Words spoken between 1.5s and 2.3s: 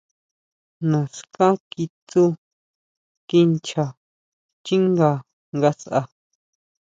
kitsú